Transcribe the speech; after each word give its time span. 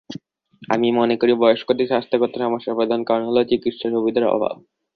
আমি 0.69 0.87
মনে 0.91 1.15
করি, 1.17 1.33
বয়স্কদের 1.35 1.87
স্বাস্থ্যগত 1.87 2.31
সমস্যার 2.37 2.77
প্রধান 2.79 2.99
কারণ 3.03 3.23
হলো, 3.25 3.41
চিকিৎসা-সুবিধার 3.43 4.25
অভাব। 4.27 4.55